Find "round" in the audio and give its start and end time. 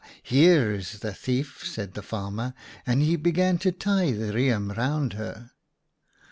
4.71-5.13